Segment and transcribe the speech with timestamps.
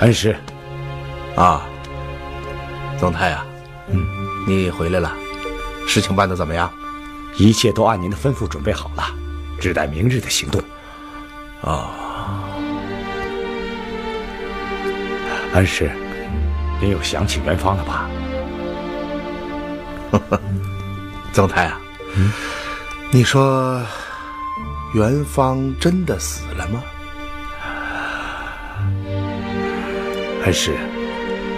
[0.00, 0.36] 恩师，
[1.36, 1.66] 啊，
[2.98, 3.46] 总太啊，
[3.88, 4.06] 嗯，
[4.46, 5.12] 你回来了，
[5.88, 6.70] 事情办得怎么样？
[7.38, 9.04] 一切都按您的吩咐准备好了，
[9.58, 10.62] 只待明日的行动。
[11.62, 11.88] 哦，
[15.54, 15.90] 恩师，
[16.80, 18.08] 您又想起元芳了吧？
[21.32, 21.80] 总太啊，
[22.16, 22.32] 嗯
[23.10, 23.80] 你说
[24.94, 26.82] 元芳真的死了吗？
[30.46, 30.76] 恩师，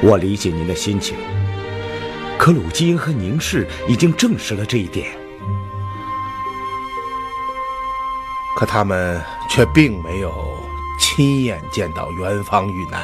[0.03, 1.15] 我理解您的心情，
[2.38, 5.10] 可鲁基英和宁氏已经证实了这一点。
[8.56, 10.32] 可他们却并没有
[10.99, 13.03] 亲眼见到元芳遇难，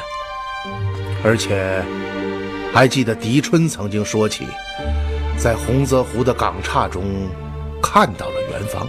[1.23, 1.85] 而且
[2.73, 4.43] 还记得狄春曾经说起，
[5.37, 7.29] 在洪泽湖的港岔中
[7.79, 8.87] 看到了元芳。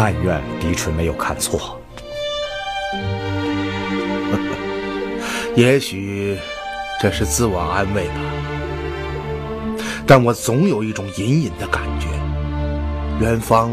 [0.00, 1.76] 但愿狄春没有看错。
[5.56, 6.38] 也许
[7.00, 8.14] 这是自我安慰吧，
[10.06, 12.06] 但我总有一种隐隐的感觉，
[13.20, 13.72] 元芳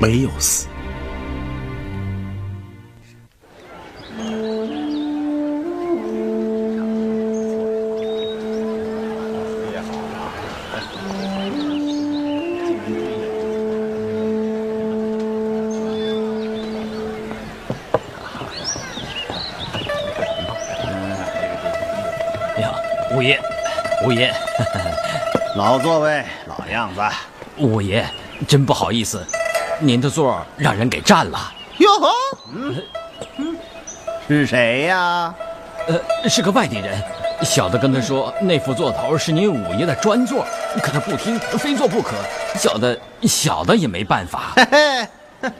[0.00, 0.66] 没有死。
[25.56, 27.00] 老座位，老样子。
[27.56, 28.04] 五爷，
[28.46, 29.24] 真不好意思，
[29.80, 31.52] 您的座让人给占了。
[31.78, 32.10] 哟呵，
[32.54, 33.56] 嗯，
[34.26, 35.34] 是谁呀？
[35.86, 37.02] 呃，是个外地人，
[37.42, 40.44] 小的跟他说那副座头是您五爷的专座，
[40.82, 42.16] 可他不听，非坐不可。
[42.56, 44.52] 小的，小的也没办法。
[44.56, 45.08] 嘿嘿，
[45.42, 45.52] 哼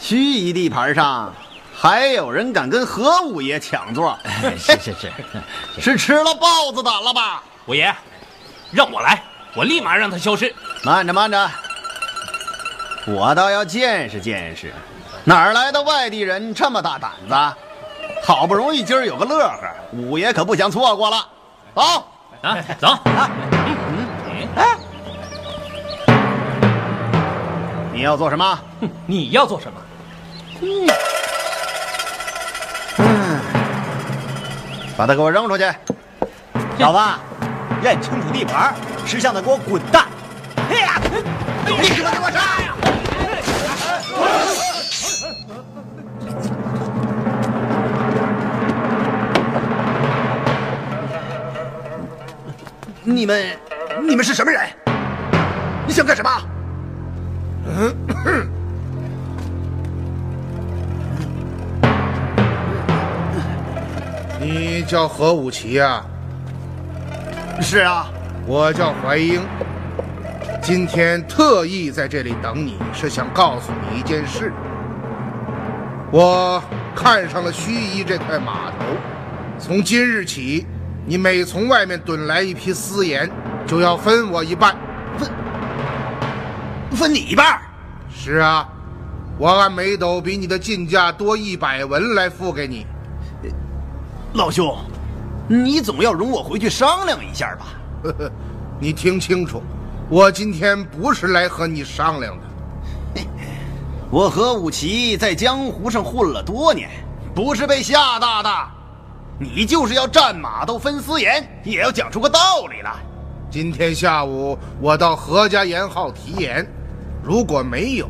[0.00, 1.32] 盱眙地盘上
[1.74, 4.16] 还有人敢跟何五爷抢座？
[4.58, 5.12] 是是是，
[5.80, 7.42] 是吃了豹子胆了吧？
[7.66, 7.92] 五爷，
[8.76, 9.22] 让我来，
[9.54, 10.54] 我立马让他消失。
[10.84, 11.50] 慢着慢着，
[13.06, 14.70] 我倒要见识见识，
[15.24, 17.34] 哪儿来的外地人这么大胆子？
[18.22, 19.62] 好不容易今儿有个乐呵，
[19.92, 21.26] 五爷可不想错过了。
[21.74, 21.82] 走，
[22.42, 22.98] 啊，走，
[24.56, 24.76] 哎，
[27.94, 28.58] 你要做什么？
[28.82, 29.80] 哼你要做什么？
[30.60, 30.86] 嗯
[34.98, 35.64] 把他给我扔出去！
[36.78, 36.98] 小子，
[37.82, 38.74] 认清楚地盘，
[39.04, 40.06] 识相的给我滚蛋！
[40.68, 41.00] 哎呀，
[41.66, 42.74] 你给我杀呀！
[53.04, 53.56] 你们，
[54.02, 54.60] 你们是什么人？
[55.86, 56.28] 你想干什么？
[64.40, 66.04] 你叫何武奇呀、
[67.60, 68.08] 是啊，
[68.46, 69.42] 我叫怀英。
[70.62, 74.52] 今天特意在这里等你，是想告诉你一件事。
[76.12, 76.62] 我
[76.94, 78.84] 看上了盱眙这块码头，
[79.58, 80.66] 从今日起，
[81.06, 83.28] 你每从外面趸来一批私盐，
[83.66, 84.76] 就要分我一半。
[85.18, 85.28] 分
[86.92, 87.58] 分你一半。
[88.08, 88.68] 是啊，
[89.38, 92.86] 我按每斗比你的进价多一百文来付给你。
[94.34, 94.76] 老兄，
[95.48, 97.66] 你总要容我回去商量一下吧？
[98.02, 98.30] 呵呵，
[98.80, 99.62] 你听清楚，
[100.08, 103.22] 我今天不是来和你商量的。
[104.10, 106.90] 我和武奇在江湖上混了多年，
[107.34, 108.50] 不是被吓大的。
[109.38, 112.94] 你就是要战马都分私盐，也要讲出个道理来。
[113.50, 116.66] 今天下午我到何家盐号提盐，
[117.22, 118.08] 如果没有，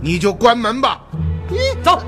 [0.00, 1.00] 你就关门吧。
[1.82, 2.00] 走。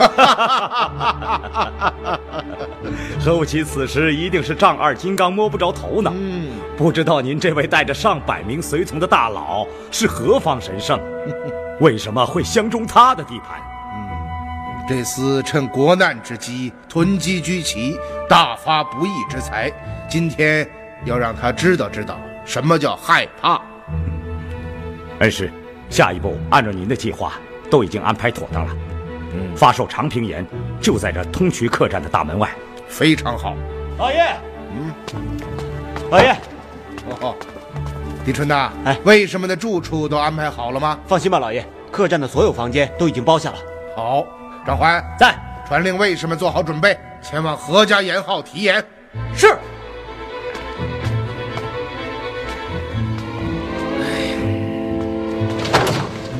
[3.20, 6.12] 何武奇此时一定是丈二金刚摸不着头脑。
[6.14, 10.98] 嗯，不知道您这位带着上百名随从的大佬是何方神圣，
[11.80, 13.60] 为什么会相中他的地盘？
[14.88, 17.96] 这厮趁国难之机囤积居奇，
[18.28, 19.70] 大发不义之财。
[20.08, 20.68] 今天
[21.04, 23.60] 要让他知道知道什么叫害怕。
[25.20, 25.52] 恩师，
[25.88, 27.34] 下一步按照您的计划
[27.70, 28.72] 都已经安排妥当了。
[29.32, 30.46] 嗯，发售长平盐
[30.80, 32.50] 就在这通衢客栈的大门外。
[32.88, 33.54] 非常好。
[33.98, 34.22] 老爷，
[34.72, 34.92] 嗯，
[36.10, 36.36] 老爷，
[37.20, 37.36] 哦，
[38.24, 40.98] 狄春呐，哎为什么的住处都安排好了吗？
[41.06, 43.56] 放心吧，老爷，客栈的所有房间都已经包下了。
[43.96, 44.26] 好，
[44.66, 45.34] 张环在，
[45.66, 48.84] 传令卫士们做好准备，前往何家盐号提盐。
[49.34, 49.56] 是。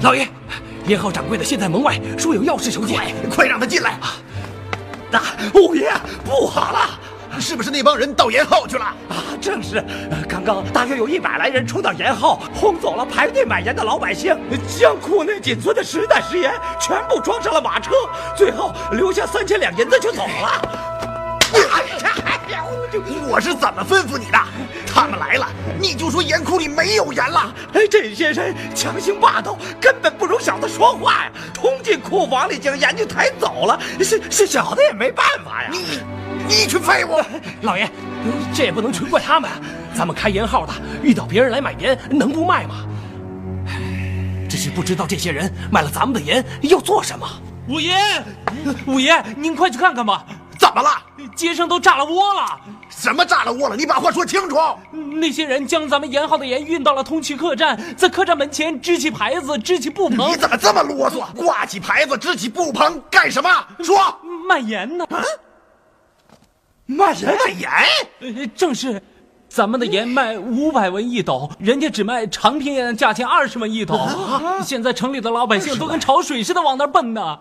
[0.02, 0.26] 老爷，
[0.86, 3.14] 烟号掌柜的现在门外，说有要事求见。
[3.30, 3.98] 快让他进来！
[5.10, 5.22] 大
[5.54, 5.92] 五爷，
[6.24, 6.98] 不好了！
[7.40, 8.84] 是不是那帮人到严浩去了？
[8.84, 9.78] 啊，正是，
[10.10, 14.36] 呃刚刚大约有一百来人冲到严浩，轰走了排队买盐的老百姓，
[14.78, 17.92] 将库内仅存的十袋食盐全部装上了马车，
[18.36, 21.08] 最后留下三千两银子就走了。
[21.54, 21.82] 哎
[22.50, 22.64] 呀，
[23.28, 24.38] 我是怎么吩咐你的？
[24.92, 25.46] 他们来了，
[25.80, 27.54] 你就说盐库里没有盐了。
[27.72, 31.32] 哎，这些人强行霸道，根本不容小子说话呀！
[31.54, 35.70] 冲进库房里将盐就抬走了，是是小子也没办法呀。
[35.70, 36.00] 你
[36.48, 37.20] 你一群废物！
[37.62, 37.88] 老爷，
[38.52, 39.48] 这也不能全怪他们。
[39.94, 40.72] 咱们开盐号的，
[41.02, 42.86] 遇到别人来买盐，能不卖吗？
[44.48, 47.26] 只是不知道这些人买了咱们的盐要做什么。
[47.68, 47.94] 五爷，
[48.86, 50.24] 五爷，您快去看看吧，
[50.58, 50.90] 怎么了？
[51.34, 52.60] 街上都炸了窝了。
[52.88, 53.76] 什么炸了窝了？
[53.76, 54.56] 你把话说清楚。
[54.92, 61.24] 那些人将咱们盐号的盐运到了通衢客栈，在客栈门前支起牌子，支起布棚你，怎么这么啰嗦？
[61.34, 63.48] 挂起牌子，支起布棚，干什么？
[63.82, 63.96] 说，
[64.48, 65.06] 卖盐呢。
[66.86, 67.70] 卖盐卖盐？
[68.20, 69.00] 呃正是，
[69.48, 73.96] 咱们的盐卖五百文一斗，人家只卖长平盐的价钱二十文一斗。
[74.64, 77.38] 现在城里的老百姓都跟潮水似的往那儿奔呢。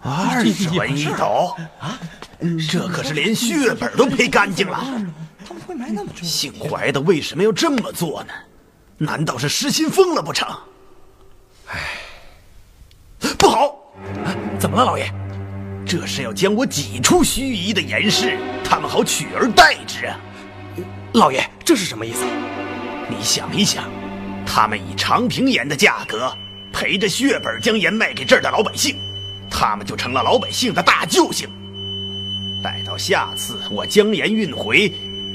[0.00, 1.98] 二十文一斗啊！
[2.70, 4.78] 这可是连血本都赔干净了。
[5.46, 6.26] 他们会买那么重？
[6.26, 8.32] 姓怀的为什么要这么做呢？
[8.98, 10.48] 难道是失心疯了不成？
[11.66, 11.78] 唉，
[13.38, 13.76] 不好！
[14.58, 15.12] 怎么了，老爷？
[15.86, 20.18] 这是要将我挤出盱眙的严氏，他们好取而代之啊！
[21.14, 22.24] 老爷，这是什么意思？
[23.08, 23.84] 你想一想，
[24.44, 26.32] 他们以长平盐的价格
[26.72, 28.98] 赔着血本将盐卖给这儿的老百姓，
[29.58, 31.48] 他们就成了老百姓的大救星。
[32.62, 34.92] 待到下次我将盐运回，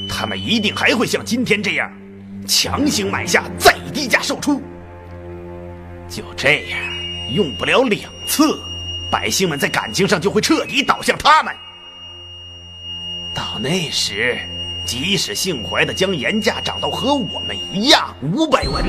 [0.08, 1.92] 他们一定还会像今天这样，
[2.48, 4.62] 强行买下，再以低价售出。
[6.08, 6.80] 就这样，
[7.34, 8.60] 用不了两次，
[9.10, 11.52] 百姓们在感情上就会彻底倒向他们。
[13.34, 14.38] 到那时，
[14.86, 18.86] 即使姓怀的将盐价涨到和我们一样五百文，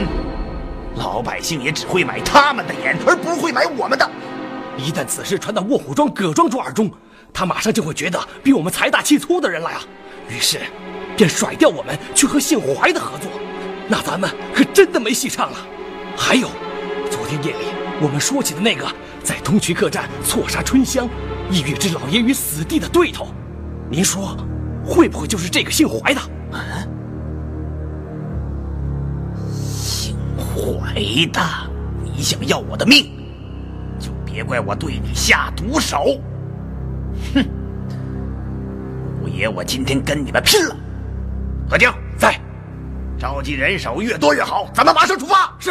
[0.97, 4.11] 老百姓也只会买他们的盐，而不会买我们的。
[4.77, 6.91] 一旦此事传到卧虎庄、葛庄主耳中，
[7.33, 9.83] 他马上就会觉得比我们财大气粗的人来啊，
[10.29, 10.61] 于是
[11.17, 13.31] 便甩掉我们去和姓怀的合作，
[13.89, 15.59] 那咱们可真的没戏唱了。
[16.17, 16.49] 还有，
[17.11, 17.67] 昨天夜里
[18.01, 18.87] 我们说起的那个
[19.23, 21.09] 在通衢客栈错杀春香，
[21.51, 23.29] 意欲置老爷于死地的对头，
[23.91, 24.37] 您说
[24.85, 26.21] 会不会就是这个姓怀的？
[26.51, 26.87] 啊？
[29.47, 30.95] 姓怀
[31.33, 31.41] 的，
[32.03, 33.11] 你想要我的命，
[34.33, 36.19] 别怪我对你下毒手。
[37.35, 37.45] 哼
[39.21, 40.75] 五爷，我今天跟你们拼了！
[41.69, 42.41] 何静在，
[43.19, 45.55] 召集人手越多越好，咱们马上出发。
[45.59, 45.71] 是。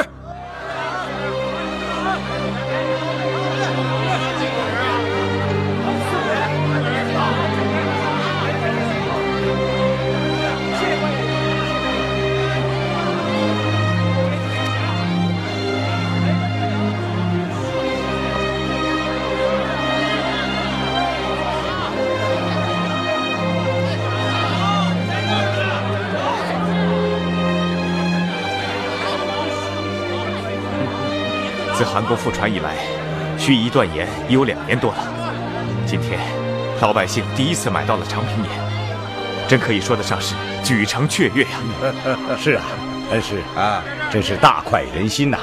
[31.81, 32.75] 自韩国复传以来，
[33.39, 34.97] 盱眙断盐已有两年多了。
[35.83, 36.19] 今天，
[36.79, 38.51] 老百姓第一次买到了长平盐，
[39.47, 41.50] 真可以说得上是举城雀跃呀！
[42.38, 42.61] 是啊，
[43.09, 45.39] 恩师啊，真是大快人心呐！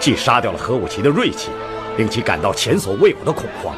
[0.00, 1.50] 既杀掉了何武奇的锐气，
[1.96, 3.72] 令其感到前所未有的恐慌，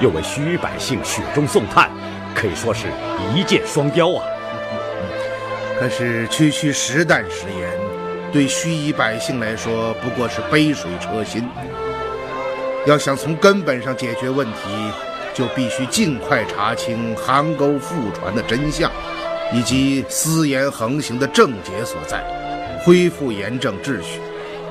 [0.00, 1.90] 又为盱眙百姓雪中送炭，
[2.36, 2.86] 可以说是
[3.34, 4.22] 一箭双雕啊！
[5.80, 7.55] 可是区区十担食盐，
[8.36, 11.48] 对盱眙百姓来说不过是杯水车薪。
[12.84, 14.60] 要想从根本上解决问题，
[15.32, 18.92] 就必须尽快查清韩沟覆船的真相，
[19.54, 22.22] 以及私盐横行的症结所在，
[22.84, 24.20] 恢复盐政秩序，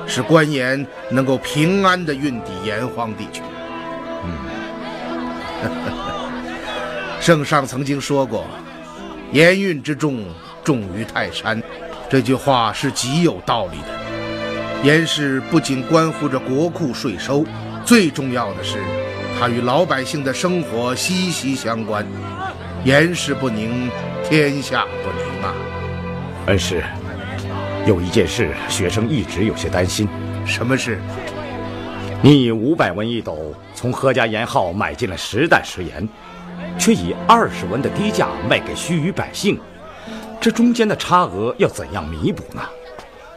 [0.06, 3.42] 使官盐能够平安地运抵盐荒地区。
[5.64, 5.68] 嗯，
[7.20, 8.46] 圣上曾经说过
[9.34, 10.24] ：“盐运之重，
[10.62, 11.60] 重于泰山。”
[12.08, 14.84] 这句话是极有道理的。
[14.84, 17.44] 盐市不仅关乎着国库税收，
[17.84, 18.78] 最重要的是，
[19.38, 22.06] 它与老百姓的生活息息相关。
[22.84, 23.90] 盐市不宁，
[24.22, 25.52] 天下不宁啊！
[26.46, 26.84] 恩师，
[27.86, 30.08] 有一件事，学生一直有些担心。
[30.44, 31.00] 什么事？
[32.22, 36.08] 你以五百文一斗从何家盐号买进了十担食盐，
[36.78, 39.58] 却以二十文的低价卖给须臾百姓，
[40.46, 42.62] 这中间的差额要怎样弥补呢？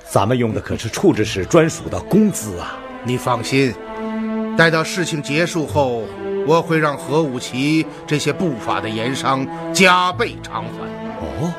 [0.08, 2.78] 咱们用的可是处置使专属的工资啊！
[3.04, 3.74] 你放心，
[4.56, 6.04] 待到事情结束后，
[6.46, 10.86] 我会让何武奇这些不法的盐商加倍偿还。
[11.20, 11.52] 哦，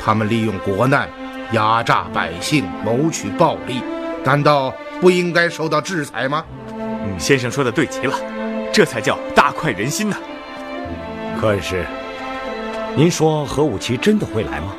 [0.00, 1.08] 他们利用国难
[1.52, 3.80] 压榨百姓，谋取暴利，
[4.24, 6.44] 难道不应该受到制裁吗？
[6.76, 8.18] 嗯，先生说的对极了，
[8.72, 10.16] 这才叫大快人心呐！
[11.40, 11.86] 柯恩师，
[12.96, 14.74] 您说何武奇真的会来吗？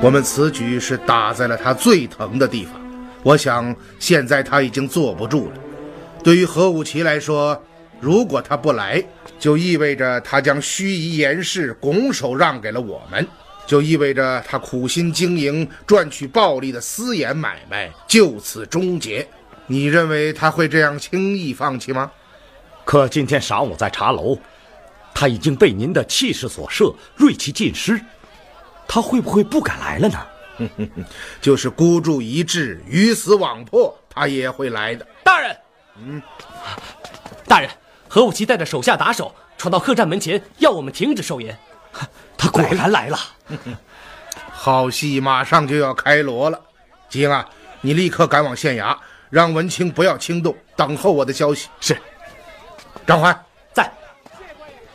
[0.00, 2.74] 我们此举是打在了他最疼的地方，
[3.22, 5.56] 我想现在他已经坐不住了。
[6.24, 7.60] 对于何武奇来说，
[8.00, 9.04] 如果他不来，
[9.38, 13.26] 就意味着他将盱眙盐市拱手让给了我们，
[13.66, 19.26] 就意味着他苦心经营、赚取暴利的私盐买卖就此终结。
[19.66, 22.10] 你认为他会这样轻易放弃吗？
[22.84, 24.36] 可今天晌午在茶楼，
[25.14, 28.00] 他已经被您的气势所慑，锐气尽失。
[28.88, 30.26] 他会不会不敢来了呢？
[31.40, 35.06] 就是孤注一掷、鱼死网破，他也会来的。
[35.24, 35.56] 大人，
[35.96, 36.22] 嗯，
[37.46, 37.70] 大人，
[38.08, 41.58] 何武奇带着手下打手闯到客栈门前，要我们停止售盐。
[42.36, 43.18] 他果然来了，
[44.52, 46.60] 好戏马上就要开锣了。
[47.08, 47.48] 吉英啊，
[47.80, 48.96] 你立刻赶往县衙，
[49.30, 51.68] 让文清不要轻动，等候我的消息。
[51.80, 51.96] 是。
[53.06, 53.40] 张环在，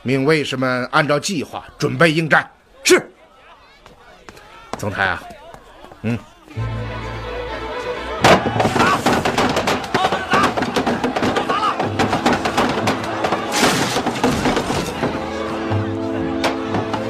[0.04, 2.50] 命卫士们按照计划准备应战。
[2.84, 3.12] 是。
[4.78, 5.22] 总台啊，
[6.04, 6.18] 嗯。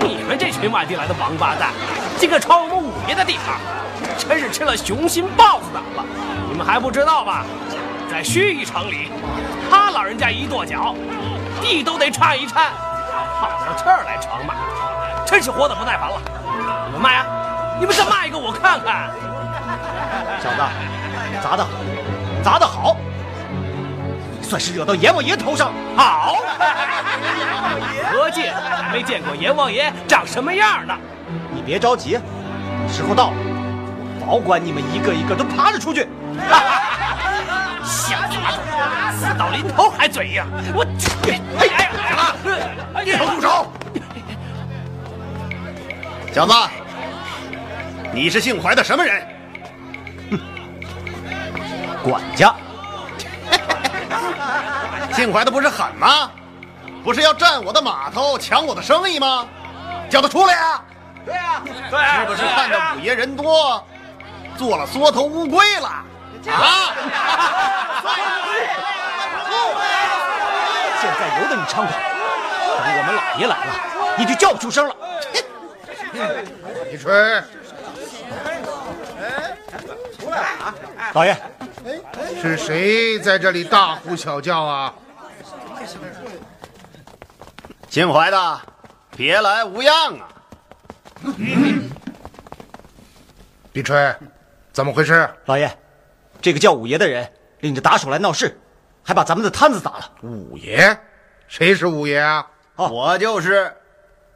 [0.02, 1.72] 你们这群外地来的王八蛋，
[2.18, 3.60] 竟敢闯我们五爷的地盘，
[4.18, 6.06] 真是吃了雄心豹子胆了！
[6.50, 7.46] 你们还不知道吧？
[8.10, 9.12] 在盱眙城里，
[9.70, 10.96] 他老人家一跺脚，
[11.62, 12.72] 地都得颤一颤，
[13.40, 14.54] 跑到这儿来闯马，
[15.26, 16.22] 真是活得不耐烦了。
[16.88, 17.26] 你们骂呀！
[17.80, 19.12] 你们再骂一个我看看！
[20.42, 20.64] 小子，
[21.44, 21.68] 砸的，
[22.44, 22.98] 砸的好！
[24.40, 25.72] 你算是惹到阎王爷头上。
[25.96, 26.38] 好，
[28.12, 30.96] 何进还没见过阎王爷长什么样呢。
[31.52, 32.20] 你别着急，
[32.90, 33.38] 时候到了，
[34.20, 36.08] 我保管你们一个一个都爬着出去。
[39.18, 40.46] 死到临头还嘴硬！
[40.76, 40.86] 我，
[41.60, 42.36] 哎呀，行了，
[43.04, 43.66] 低头住手！
[46.34, 46.54] 小子。
[48.14, 49.28] 你是姓怀的什么人？
[50.32, 50.40] 哼，
[52.04, 52.54] 管家。
[55.14, 56.30] 姓怀的不是狠吗？
[57.04, 59.48] 不是要占我的码头、抢我的生意吗？
[60.10, 60.82] 叫他出来呀！
[61.26, 63.84] 对呀，对，是不是看着五爷人多，
[64.58, 65.88] 做了缩头乌龟了？
[66.52, 66.94] 啊！
[71.00, 71.90] 现在由得你猖狂。
[71.90, 73.72] 等我们老爷来了，
[74.18, 74.96] 你就叫不出声了。
[76.92, 77.44] 李春，
[80.20, 80.74] 出来啊
[81.14, 81.36] 老爷，
[82.42, 84.94] 是谁在这里大呼小叫啊？
[87.90, 88.62] 秦淮的，
[89.16, 90.28] 别来无恙啊！
[93.74, 94.16] 李春，
[94.72, 95.30] 怎么回事？
[95.46, 95.72] 老爷，
[96.42, 98.60] 这个叫五爷的人领着打手来闹事，
[99.08, 100.12] 还把咱们的摊子砸了。
[100.22, 101.00] 五爷？
[101.48, 102.46] 谁是五爷啊？
[102.76, 103.74] 我就是。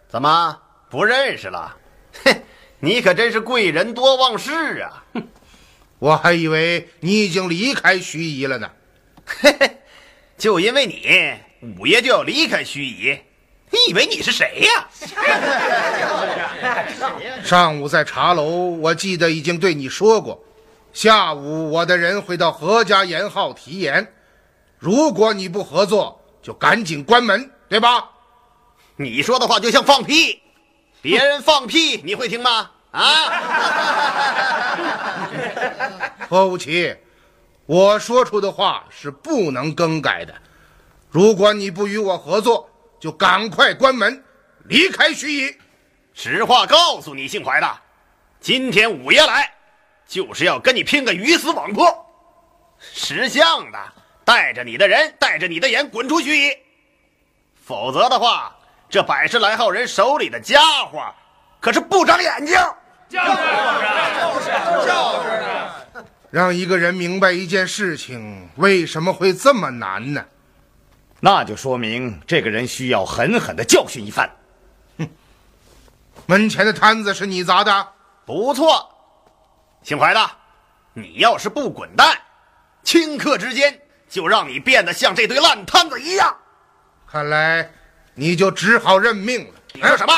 [0.07, 0.57] 怎么
[0.89, 1.75] 不认识了？
[2.23, 2.41] 哼，
[2.79, 5.03] 你可真是贵人多忘事啊！
[5.13, 5.27] 哼，
[5.99, 8.71] 我还以为你已经离开盱眙了呢。
[9.25, 9.77] 嘿嘿，
[10.37, 11.33] 就因为你，
[11.77, 13.19] 五爷就要离开盱眙。
[13.71, 14.87] 你以为你是谁呀？
[17.43, 20.41] 上午在茶楼，我记得已经对你说过，
[20.93, 24.13] 下午我的人会到何家严号提言，
[24.81, 28.09] 如果你不合作，就赶紧关门，对吧？
[28.95, 30.41] 你说的话就像放屁，
[31.03, 32.71] 别人放屁你会听吗？
[32.89, 32.99] 啊！
[36.27, 36.95] 何无奇，
[37.67, 40.33] 我说出的话是不能更改的。
[41.11, 42.67] 如果你不与我合作，
[42.99, 44.23] 就赶快关门，
[44.65, 45.55] 离开盱眙。
[46.15, 47.79] 实话告诉你，姓怀的，
[48.39, 49.53] 今天五爷来，
[50.07, 51.85] 就是要跟你拼个鱼死网破。
[52.79, 53.77] 识相的，
[54.31, 56.57] 带着你的人，带着你的眼滚出盱眙，
[57.65, 58.55] 否则的话。
[58.89, 61.13] 这百十来号人手里的家伙，
[61.59, 62.57] 可是不长眼睛。
[63.09, 70.23] 就是就是就是让一个人明白一件事情为什么会这么难呢？
[71.19, 74.29] 那就说明这个人需要狠狠的教训一番。
[74.97, 75.09] 哼！
[76.25, 77.87] 门前的摊子是你砸的？
[78.25, 78.89] 不错。
[79.83, 80.31] 姓怀的，
[80.93, 82.17] 你要是不滚蛋，
[82.85, 83.77] 顷刻之间
[84.11, 86.37] 就让你变得像这堆烂摊子一样。
[87.09, 87.71] 看来。
[88.13, 89.53] 你就只好认命了。
[89.71, 90.13] 你说什么？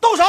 [0.00, 0.22] 动手！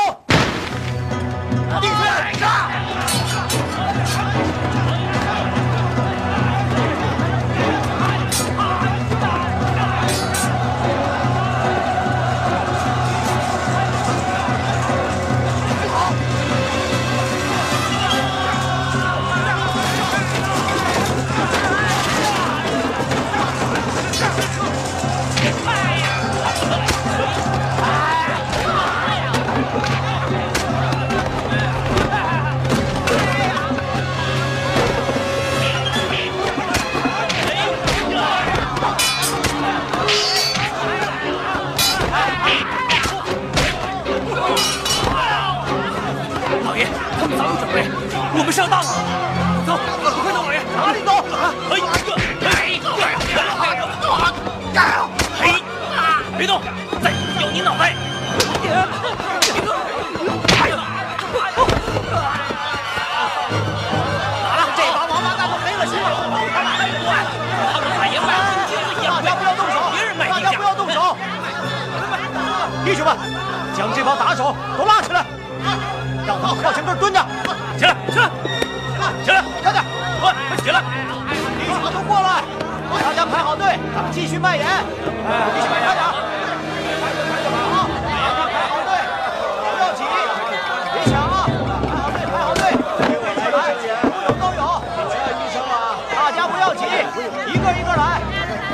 [97.11, 98.21] 一个一个来，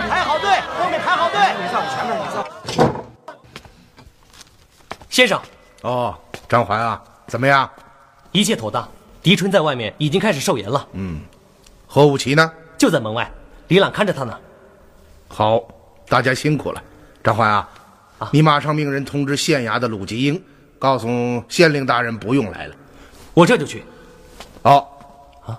[0.09, 1.39] 排好队，后面排好队。
[1.59, 2.45] 你上前面，你上。
[5.09, 5.41] 先生，
[5.81, 6.15] 哦，
[6.47, 7.67] 张怀啊，怎么样？
[8.31, 8.87] 一切妥当。
[9.23, 10.87] 狄春在外面已经开始售盐了。
[10.93, 11.19] 嗯，
[11.87, 12.51] 何武奇呢？
[12.77, 13.29] 就在门外，
[13.69, 14.37] 李朗看着他呢。
[15.27, 15.59] 好，
[16.07, 16.81] 大家辛苦了。
[17.23, 17.67] 张怀啊，
[18.19, 20.41] 啊，你马上命人通知县衙的鲁吉英，
[20.77, 21.07] 告诉
[21.49, 22.75] 县令大人不用来了。
[23.33, 23.83] 我这就去。
[24.61, 24.99] 好，
[25.47, 25.57] 啊，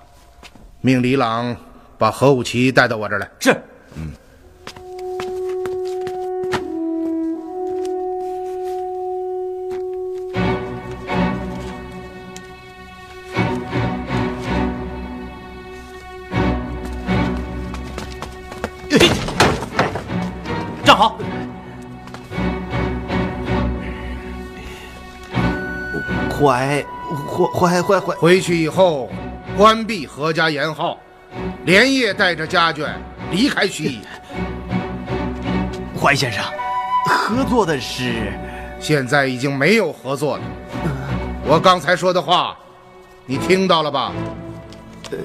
[0.80, 1.56] 命李朗
[1.98, 3.28] 把何武奇带到我这儿来。
[3.40, 3.50] 是。
[3.96, 4.12] 嗯。
[20.84, 21.18] 站好！
[26.40, 26.84] 怀
[27.52, 29.10] 怀怀怀，回去以后
[29.56, 30.96] 关闭何家盐号，
[31.64, 32.88] 连夜带着家眷
[33.30, 34.00] 离开盱眙。
[36.00, 36.44] 怀先生，
[37.06, 38.32] 合作的事，
[38.78, 40.42] 现在已经没有合作了。
[41.44, 42.56] 我刚才说的话，
[43.26, 44.12] 你听到了吧？
[45.10, 45.16] 呃，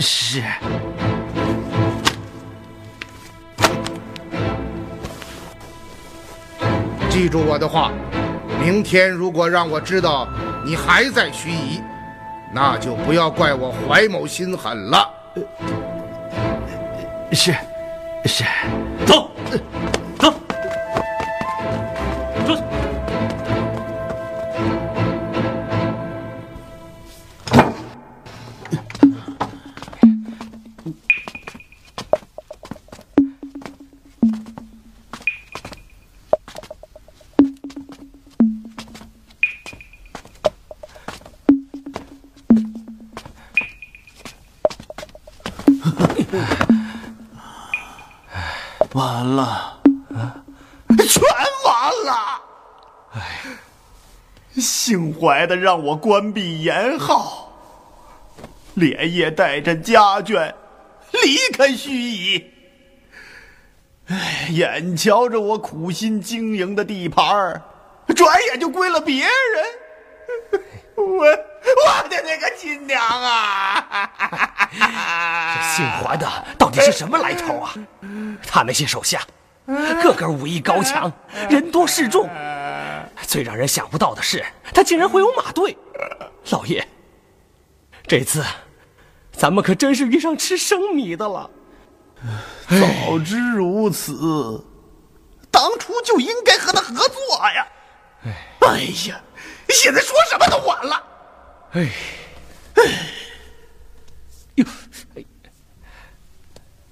[0.00, 0.42] 是。
[7.08, 7.92] 记住我的话，
[8.60, 10.28] 明天如果让我知道
[10.64, 11.80] 你还在盱眙，
[12.52, 15.15] 那就不要怪我怀某心狠了。
[17.32, 17.54] 是，
[18.24, 18.44] 是。
[19.04, 19.58] 走，呃，
[55.18, 57.52] 怀的让我关闭延号，
[58.74, 60.52] 连夜带着家眷
[61.12, 62.44] 离开盱眙。
[64.08, 67.24] 哎，眼瞧着我苦心经营的地盘
[68.14, 69.30] 转眼就归了别人。
[70.94, 74.08] 我我的那个亲娘啊！
[74.72, 76.26] 这姓怀的
[76.56, 77.74] 到底是什么来头啊？
[78.46, 79.20] 他那些手下，
[80.02, 81.12] 个个武艺高强，
[81.50, 82.30] 人多势众。
[83.26, 85.76] 最让人想不到的是，他竟然会有马队。
[86.50, 86.86] 老爷，
[88.06, 88.44] 这次
[89.32, 91.50] 咱们可真是遇上吃生米的了。
[92.68, 94.64] 早知如此，
[95.50, 97.20] 当初就应该和他合作
[97.54, 97.66] 呀！
[98.60, 99.20] 哎呀！
[99.68, 101.04] 现在说什么都晚了。
[101.72, 101.90] 哎，
[102.74, 102.82] 哎，
[104.54, 104.64] 哟，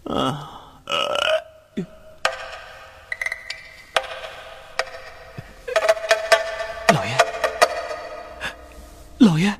[0.04, 1.16] 啊，呃，
[9.24, 9.58] 老爷，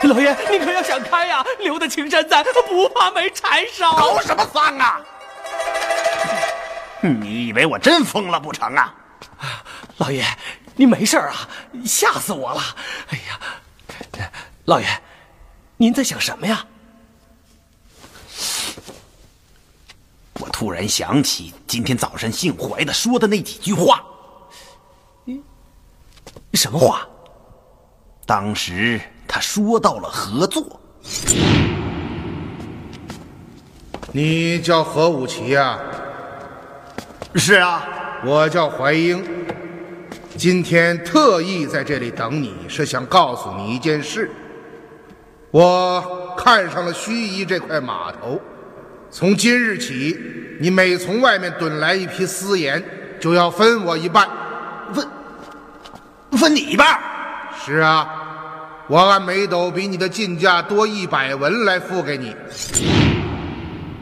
[0.08, 1.44] 老爷，你可要想开呀！
[1.58, 3.92] 留得青山在，不怕没柴烧。
[3.92, 5.02] 搞什么丧啊！
[7.02, 8.94] 你以为我真疯了不成啊？
[9.98, 10.24] 老爷，
[10.76, 11.46] 你没事啊？
[11.84, 12.62] 吓死我了！
[13.10, 13.38] 哎呀，
[14.64, 14.86] 老爷，
[15.76, 16.64] 您在想什么呀？
[20.40, 24.02] 我突然想起今天早上姓怀的说的那几句话。
[26.54, 27.06] 什么话？
[28.26, 30.80] 当时他说到了合作。
[34.12, 35.78] 你叫何武奇呀？
[37.34, 37.84] 是啊，
[38.24, 39.22] 我叫怀英，
[40.36, 44.30] 今天特意在这里等你，是想告诉你一件事。
[45.50, 48.40] 我看上了盱眙这块码头，
[49.10, 50.16] 从今日起，
[50.60, 52.82] 你每从外面趸来一批私盐，
[53.20, 54.28] 就要分我一半。
[56.36, 56.44] 分？
[56.44, 57.00] 分你一半？
[57.64, 58.06] 是啊，
[58.86, 62.36] 我按每斗比你的进价多一百文来付给你。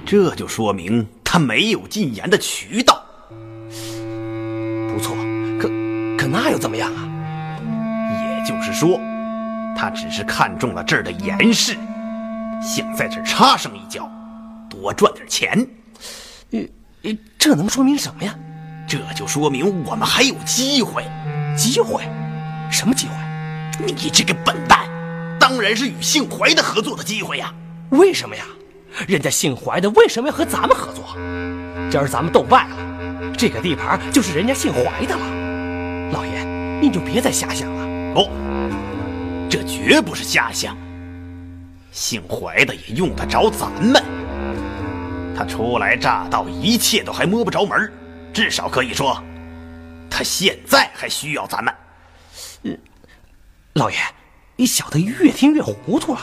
[0.04, 3.00] 这就说明他没有进盐的渠道。
[3.68, 5.14] 不错，
[5.60, 5.68] 可
[6.18, 7.08] 可那又怎么样啊？
[8.10, 9.00] 也就是说，
[9.78, 11.76] 他只是看中了这儿的严氏，
[12.60, 14.10] 想在这儿插上一脚，
[14.68, 15.64] 多赚点钱。
[16.50, 18.34] 呃，这能说明什么呀？
[18.88, 21.04] 这就说明我们还有机会。
[21.56, 22.02] 机会？
[22.72, 23.14] 什么机会？
[23.84, 24.88] 你这个笨蛋，
[25.38, 27.52] 当然是与姓怀的合作的机会呀！
[27.90, 28.44] 为什么呀？
[29.06, 31.04] 人家姓怀的为什么要和咱们合作？
[31.90, 32.76] 今儿咱们斗败了。
[33.36, 36.44] 这个地盘就是人家姓怀的了，老爷，
[36.80, 38.14] 您就别再瞎想了。
[38.14, 38.30] 不，
[39.50, 40.76] 这绝不是瞎想。
[41.90, 44.02] 姓怀的也用得着咱们。
[45.36, 47.92] 他初来乍到，一切都还摸不着门
[48.32, 49.22] 至少可以说，
[50.08, 51.74] 他现在还需要咱们。
[52.64, 52.78] 嗯，
[53.74, 53.96] 老爷，
[54.56, 56.20] 你小的越听越糊涂了。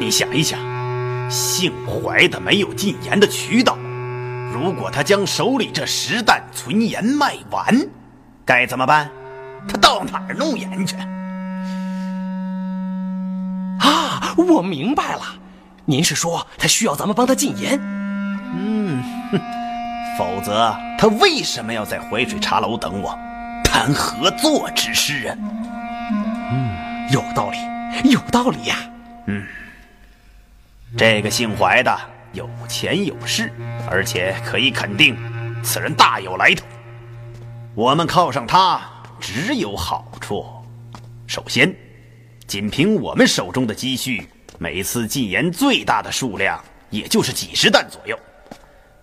[0.00, 0.58] 你想一想，
[1.30, 3.76] 姓怀的没有进盐的渠道。
[4.52, 7.74] 如果他将手里这十担存盐卖完，
[8.44, 9.10] 该怎么办？
[9.68, 10.96] 他到哪儿弄盐去？
[13.78, 15.22] 啊，我明白了，
[15.84, 17.78] 您是说他需要咱们帮他进盐？
[18.54, 19.40] 嗯，哼
[20.18, 23.18] 否则他为什么要在淮水茶楼等我，
[23.72, 25.36] 谈合作之事啊？
[26.52, 28.76] 嗯，有道理，有道理呀。
[29.26, 29.46] 嗯，
[30.98, 31.98] 这个姓怀的。
[32.34, 33.52] 有钱有势，
[33.90, 35.16] 而且可以肯定，
[35.62, 36.66] 此人大有来头。
[37.74, 38.80] 我们靠上他
[39.18, 40.46] 只有好处。
[41.26, 41.74] 首先，
[42.46, 44.26] 仅凭我们手中的积蓄，
[44.58, 48.18] 每次进盐最大的数量也就是几十担左右。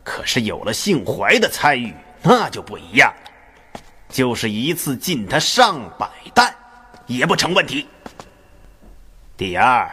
[0.03, 3.28] 可是有了姓怀的参与，那就不一样了，
[4.09, 6.53] 就是一次进他上百担，
[7.07, 7.87] 也不成问题。
[9.37, 9.89] 第二，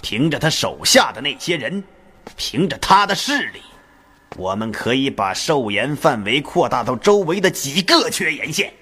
[0.00, 1.82] 凭着他手下的那些人。
[2.36, 3.60] 凭着他的势力，
[4.36, 8.72] 我们可以把寿盐范围扩大到周围的几个缺盐县。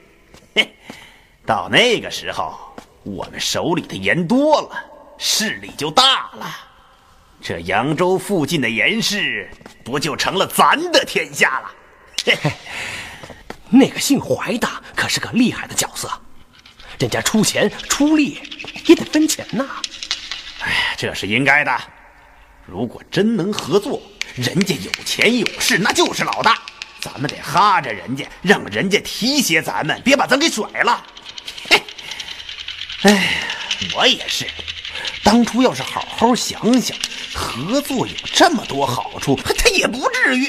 [0.54, 0.74] 嘿，
[1.46, 2.54] 到那个时候，
[3.02, 4.84] 我们手里的盐多了，
[5.16, 6.54] 势力就大了。
[7.40, 9.50] 这扬州附近的盐市
[9.82, 11.70] 不就成了咱的天下了？
[12.26, 12.52] 嘿嘿，
[13.70, 16.10] 那个姓怀的可是个厉害的角色，
[16.98, 18.40] 人家出钱出力
[18.86, 19.64] 也得分钱呐。
[20.60, 21.80] 哎，这是应该的。
[22.66, 24.02] 如果真能合作，
[24.34, 26.60] 人家有钱有势，那就是老大。
[27.00, 31.02] 咱们得哈着人家，让人家提携咱们，别把咱给甩了。
[31.70, 31.82] 嘿，
[33.02, 33.38] 哎，
[33.94, 34.46] 我也是。
[35.24, 36.96] 当初要是好好想想，
[37.32, 40.48] 合作有这么多好处，他也不至于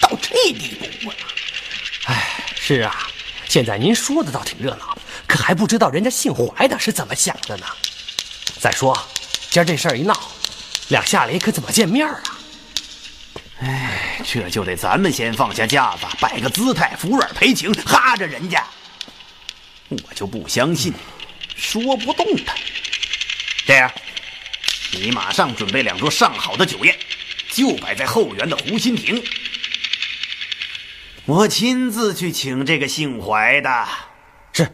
[0.00, 1.14] 到这地步啊。
[2.08, 2.26] 哎，
[2.58, 3.06] 是啊，
[3.48, 7.66] 现在您说的倒挺热闹，可还不知道人家姓怀的是怎么想的呢。
[8.58, 8.96] 再说，
[9.50, 10.18] 今儿这事儿一闹，
[10.88, 12.22] 两下里可怎么见面啊？
[13.60, 18.66] 哎，这就得咱们先放下架子，摆个姿态，服软赔情，哈着人家。
[19.90, 20.94] 我就不相信，
[21.56, 22.54] 说不动他。
[23.66, 23.92] 这样，
[24.92, 26.98] 你马上准备两桌上好的酒宴，
[27.50, 29.22] 就摆在后园的湖心亭。
[31.28, 33.86] 我亲自去请这个姓怀的。
[34.50, 34.66] 是。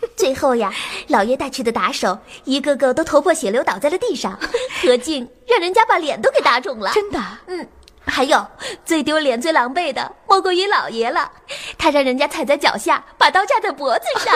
[0.16, 0.72] 最后呀，
[1.08, 4.40] 老爷带去的打手一个个都头破血流倒在了地上，
[4.80, 6.90] 何静让人家把脸都给打肿了。
[6.94, 7.20] 真的？
[7.48, 7.68] 嗯。
[8.06, 8.46] 还有
[8.86, 11.30] 最丢脸、最狼狈的，莫过于老爷了。
[11.76, 14.34] 他让人家踩在脚下，把刀架在脖子上。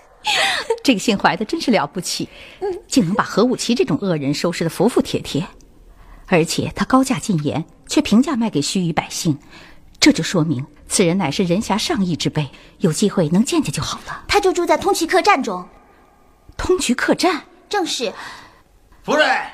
[0.82, 2.30] 这个姓怀的真是了不起，
[2.88, 5.46] 竟能把何武奇这种恶人收拾的服服帖帖。
[6.26, 9.38] 而且他高价进言，却平价卖给须臾百姓，
[10.00, 12.50] 这就说明此人乃是人侠上义之辈。
[12.78, 14.24] 有机会能见见就好了。
[14.28, 15.68] 他就住在通衢客栈中。
[16.56, 17.42] 通衢客栈？
[17.68, 18.12] 正是。
[19.02, 19.46] 夫人，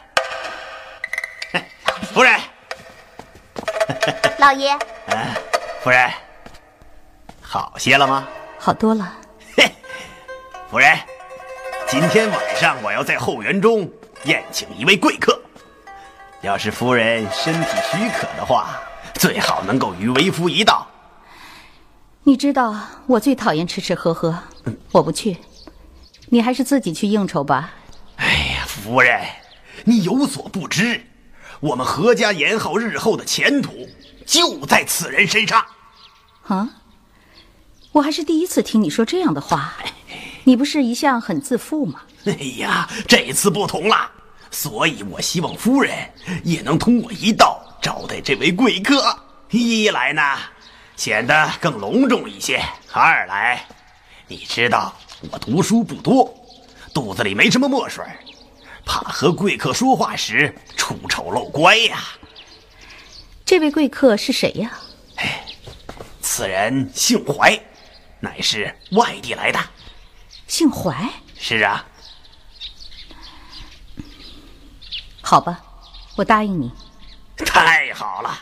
[2.13, 2.39] 夫人。
[4.39, 4.71] 老爷，
[5.07, 5.35] 哎，
[5.83, 6.11] 夫人，
[7.41, 8.29] 好些了吗？
[8.59, 9.17] 好多了。
[9.57, 9.73] 嘿，
[10.71, 10.99] 夫人，
[11.89, 13.91] 今天晚上我要在后园中
[14.25, 15.41] 宴请一位贵客，
[16.41, 18.79] 要是夫人身体许可的话，
[19.15, 20.87] 最好能够与为夫一道。
[22.23, 24.39] 你知道我最讨厌吃吃喝喝，
[24.93, 25.37] 我不去，
[26.29, 27.73] 你还是自己去应酬吧。
[28.17, 29.21] 哎呀，夫人，
[29.85, 31.01] 你有所不知。
[31.61, 33.89] 我们何家延浩日后的前途
[34.25, 35.65] 就在此人身上。
[36.47, 36.69] 啊，
[37.91, 39.75] 我还是第一次听你说这样的话。
[40.45, 42.01] 你不是一向很自负吗？
[42.27, 44.11] 哎呀，这次不同了，
[44.51, 45.95] 所以我希望夫人
[46.45, 49.17] 也能同我一道招待这位贵客。
[49.51, 50.23] 一来呢，
[50.97, 52.61] 显得更隆重一些；
[52.93, 53.65] 二来，
[54.27, 54.95] 你知道
[55.31, 56.35] 我读书不多，
[56.93, 58.05] 肚子里没什么墨水。
[58.85, 62.03] 怕和贵客说话时出丑露乖呀。
[63.45, 64.79] 这位贵客是谁呀？
[65.17, 65.45] 哎，
[66.21, 67.59] 此人姓怀，
[68.21, 69.59] 乃是外地来的。
[70.47, 70.95] 姓怀？
[71.39, 71.87] 是啊。
[75.31, 75.61] 好吧，
[76.17, 76.73] 我答应你。
[77.45, 78.41] 太好了，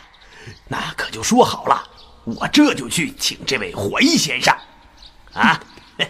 [0.69, 1.85] 那可就说好了，
[2.23, 4.55] 我这就去请这位怀先生。
[5.33, 5.61] 啊。
[5.97, 6.09] 来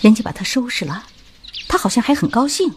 [0.00, 1.04] 人家把他收拾了，
[1.66, 2.72] 他好像还很高兴，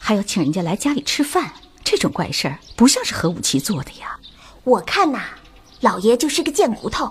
[0.00, 1.52] 还要请人家来家里吃饭。
[1.84, 4.18] 这种怪事儿不像是何武奇做的呀。
[4.64, 5.20] 我看呐，
[5.78, 7.08] 老爷就是个贱骨头。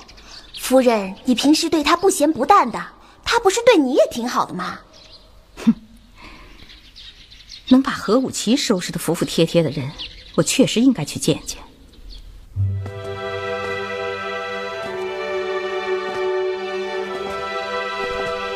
[0.60, 2.86] 夫人，你平时对他不咸不淡的，
[3.34, 4.78] 他不是对你也挺好的吗？
[5.63, 5.74] 哼，
[7.70, 9.89] 能把何武奇收拾的服服帖帖的人，
[10.36, 11.58] 我确实应该去见见。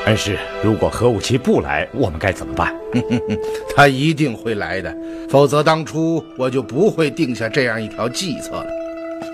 [0.08, 2.76] 恩师，如果何武奇不来，我们该怎么办？
[3.74, 4.94] 他一定会来的，
[5.30, 8.68] 否则当初我就不会定下这样一条计策了。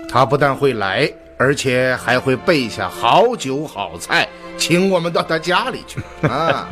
[0.08, 6.00] 他不但会来，而且还会备下好酒好菜，请我们到他家里去。
[6.26, 6.68] 啊，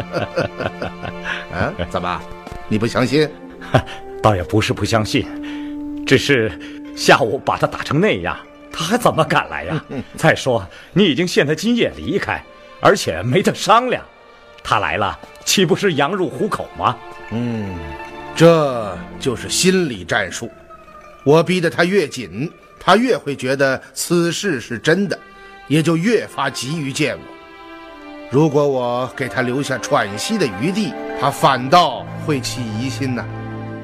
[1.52, 2.20] 啊，怎么？
[2.68, 3.28] 你不相信？
[4.22, 5.26] 倒也不是不相信，
[6.06, 6.52] 只是
[6.96, 8.36] 下午把他打成那样，
[8.72, 9.84] 他还怎么敢来呀？
[10.16, 12.42] 再说，你已经限他今夜离开。
[12.82, 14.02] 而且没得商量，
[14.64, 16.96] 他来了，岂不是羊入虎口吗？
[17.30, 17.74] 嗯，
[18.34, 20.50] 这就是心理战术。
[21.22, 25.18] 我逼得他越紧，他越会觉得此事是真的，
[25.68, 27.22] 也就越发急于见我。
[28.30, 33.24] 如果我给他留下喘息的余地，他反倒会起疑心呢。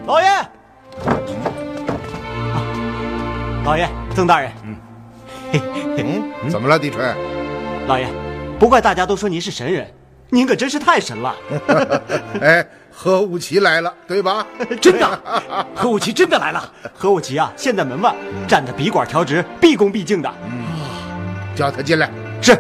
[0.07, 0.29] 老爷，
[3.65, 4.77] 老爷，曾大人，嗯，
[6.45, 7.13] 嗯，怎么了，地春？
[7.89, 8.07] 老爷。
[8.57, 9.85] 不怪大家都说您是神人，
[10.31, 11.35] 您可真是太神了。
[12.41, 14.47] 哎，何武奇来了，对吧？
[14.81, 15.21] 真的，
[15.75, 16.73] 何武奇真的来了。
[16.95, 18.15] 何武奇啊，现在门外
[18.47, 20.33] 站着笔管调直，毕恭毕敬的。
[21.57, 22.09] 叫他进来。
[22.41, 22.57] 是。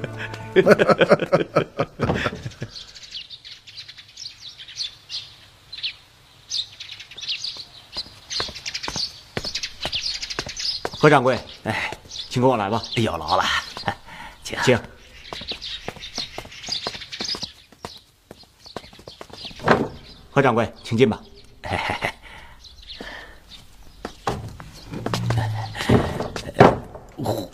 [11.00, 11.90] 何掌柜，哎，
[12.28, 12.82] 请跟我来吧。
[12.96, 13.44] 有劳了，
[14.44, 14.78] 请请。
[20.30, 21.18] 何掌柜，请进吧。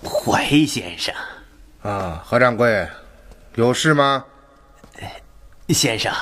[0.03, 1.15] 怀先生，
[1.87, 2.85] 啊，何掌柜，
[3.55, 4.25] 有事吗？
[5.69, 6.13] 先生，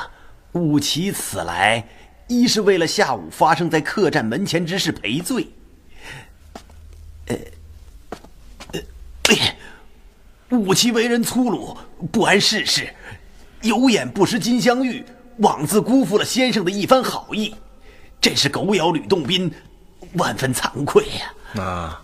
[0.52, 1.82] 武奇此来，
[2.28, 5.48] 一是为了下午发生在客栈门前之事赔罪。
[7.28, 7.36] 呃，
[8.74, 8.80] 呃，
[10.58, 11.74] 武奇为人粗鲁，
[12.12, 12.86] 不谙世事，
[13.62, 15.02] 有眼不识金镶玉，
[15.38, 17.56] 枉自辜负了先生的一番好意，
[18.20, 19.50] 真是狗咬吕洞宾，
[20.16, 21.06] 万分惭愧
[21.54, 22.02] 呀、啊，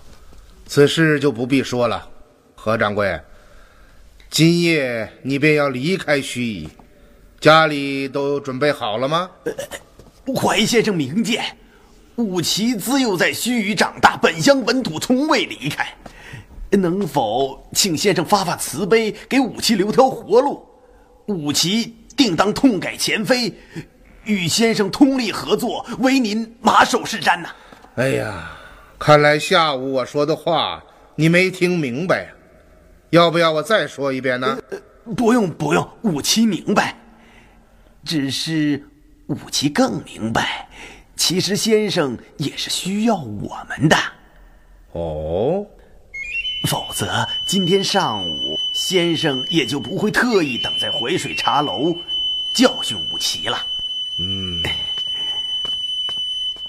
[0.65, 2.09] 此事就不必说了。
[2.55, 3.21] 何掌柜，
[4.31, 6.69] 今夜你便要离开盱眙，
[7.41, 9.29] 家里都准备好了吗？
[10.37, 11.43] 怀先生明鉴，
[12.15, 15.85] 武奇自幼在盱眙长大，本乡本土，从未离开。
[16.71, 20.65] 能否请先生发发慈悲，给武奇留条活路？
[21.27, 23.53] 武奇定当痛改前非，
[24.23, 27.49] 与先生通力合作，为您马首是瞻呐、
[27.97, 28.53] 哎呀，
[28.97, 30.81] 看来下午我说的话
[31.17, 32.29] 你没听明白呀，
[33.11, 34.59] 要不要我再说一遍呢？
[35.17, 36.97] 不用不用，武七明白。
[38.05, 38.89] 只是
[39.27, 40.69] 武七更明白，
[41.17, 43.97] 其实先生也是需要我们的。
[44.93, 45.67] 哦，
[46.69, 51.95] 否则今天上午先生也就不会特意等在淮水茶楼
[52.55, 53.59] 教训武七了。
[54.19, 54.63] 嗯，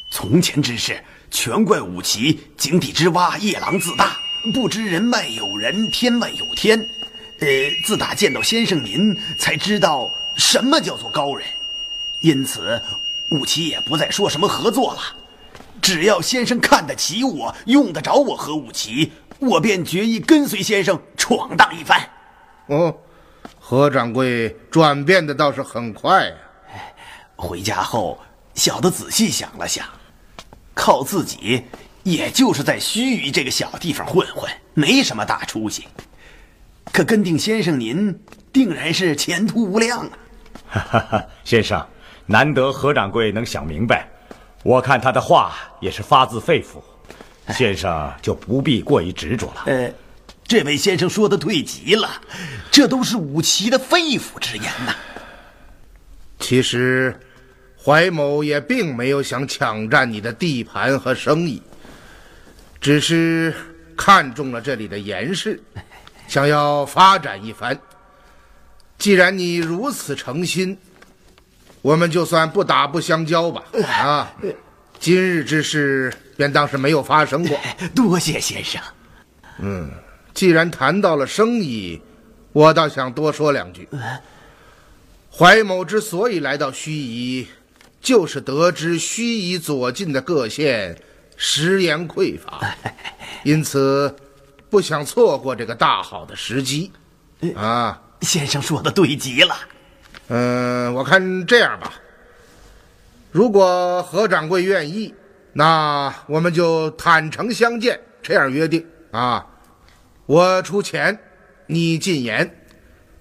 [0.09, 4.17] 从前之事，全怪武七井底之蛙，夜郎自大，
[4.53, 6.79] 不知人外有人，天外有天。
[7.39, 7.47] 呃，
[7.85, 11.47] 自打见到先生您，才知道什么叫做高人。
[12.21, 12.81] 因此，
[13.31, 14.99] 武奇也不再说什么合作了。
[15.81, 22.01] 只要先生看得起我，用得着我和武奇，我便决意跟随先生闯荡一番。
[22.67, 22.95] 哦，
[23.59, 26.35] 何掌柜转变的倒是很快呀、
[27.35, 28.19] 回家后，
[28.53, 29.85] 小的仔细想了想，
[30.75, 31.63] 靠自己，
[32.03, 35.87] 也就是在盱眙这个小地方混混，没什么大出息。
[36.91, 38.19] 可跟定先生您，
[38.51, 40.11] 定然是前途无量啊！
[40.67, 41.85] 哈哈哈，先生，
[42.25, 44.07] 难得何掌柜能想明白，
[44.63, 46.81] 我看他的话也是发自肺腑，
[47.53, 49.63] 先生就不必过于执着了。
[49.67, 49.89] 呃，
[50.43, 52.09] 这位先生说的对极了，
[52.71, 54.95] 这都是武奇的肺腑之言呐、
[56.39, 57.17] 其实，
[57.81, 61.61] 怀某也并没有想抢占你的地盘和生意，
[62.81, 63.53] 只是
[63.95, 65.61] 看中了这里的严氏，
[66.27, 67.79] 想要发展一番。
[68.97, 70.77] 既然你如此诚心，
[71.81, 73.63] 我们就算不打不相交吧。
[73.87, 74.33] 啊，
[74.99, 77.59] 今日之事便当是没有发生过。
[77.95, 78.81] 多谢先生。
[79.59, 79.91] 嗯，
[80.33, 82.01] 既然谈到了生意，
[82.51, 83.87] 我倒想多说两句。
[85.31, 87.47] 怀某之所以来到盱眙，
[88.01, 90.95] 就是得知盱眙左近的各县
[91.43, 92.61] 食盐匮乏，
[93.43, 94.15] 因此
[94.69, 96.91] 不想错过这个大好的时机。
[97.55, 99.55] 啊，先生说的对极了。
[100.27, 101.93] 嗯，我看这样吧，
[103.31, 105.11] 如果何掌柜愿意，
[105.51, 109.43] 那我们就坦诚相见，这样约定啊。
[110.27, 111.19] 我出钱，
[111.65, 112.63] 你进盐，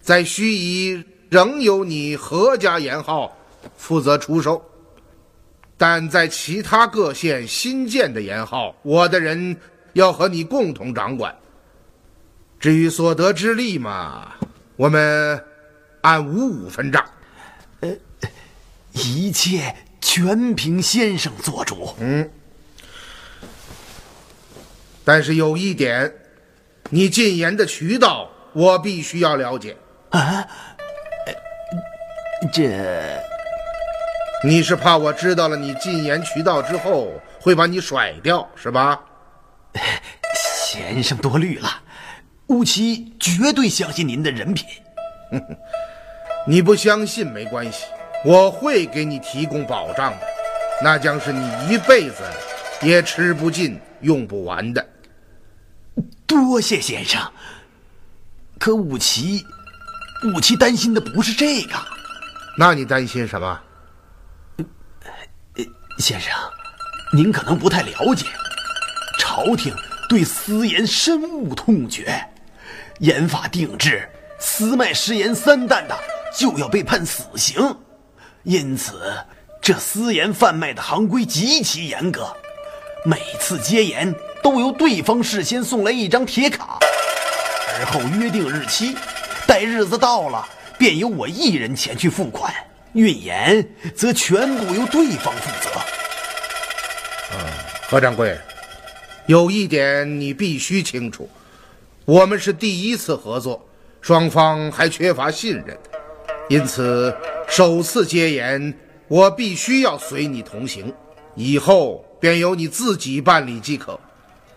[0.03, 3.35] 在盱眙仍由你何家盐号
[3.79, 4.63] 负责出售，
[5.81, 9.57] 但在其他各县新建的盐号，我的人
[9.95, 11.35] 要和你共同掌管。
[12.59, 14.31] 至于所得之利嘛，
[14.77, 15.43] 我们
[16.03, 17.03] 按五五分账。
[17.81, 17.97] 呃
[18.93, 21.95] 一切全凭先生做主。
[21.99, 22.31] 嗯，
[25.03, 26.13] 但是有一点，
[26.91, 29.75] 你进盐的渠道我必须要了解。
[30.11, 30.47] 啊，
[32.53, 32.69] 这
[34.43, 38.99] 你是怕我知道了你进言渠道之后会把你甩掉，是吧？
[40.65, 41.69] 先生多虑了，
[42.47, 44.67] 武奇绝对相信您的人品。
[46.47, 47.85] 你不相信没关系，
[48.25, 50.27] 我会给你提供保障的，
[50.83, 52.23] 那将是你一辈子
[52.81, 54.85] 也吃不尽、用不完的。
[56.27, 57.21] 多谢先生。
[58.59, 59.45] 可武奇
[60.35, 61.75] 武奇担心的不是这个。
[62.59, 63.61] 那你担心什么？
[66.01, 66.33] 先生，
[67.13, 68.25] 您可能不太了解，
[69.19, 69.75] 朝廷
[70.09, 72.27] 对私盐深恶痛绝，
[73.01, 75.97] 严法定制，私卖食盐三担的
[76.35, 77.77] 就要被判死刑。
[78.45, 79.13] 因此，
[79.61, 82.35] 这私盐贩卖的行规极其严格，
[83.05, 86.79] 每次接盐都由对方事先送来一张铁卡，
[87.79, 88.97] 而后约定日期，
[89.47, 90.49] 待日子到了，
[90.79, 92.53] 便由我一人前去付款。
[92.93, 95.71] 运盐则全部由对方负责。
[97.33, 97.39] 嗯
[97.89, 98.39] 何掌柜，
[99.27, 101.29] 有一点你必须清楚，
[102.05, 103.69] 我们是第一次合作，
[104.01, 105.77] 双方还缺乏信任，
[106.49, 107.13] 因此
[107.49, 108.73] 首次接盐，
[109.09, 110.93] 我必须要随你同行，
[111.35, 113.99] 以后便由你自己办理即可。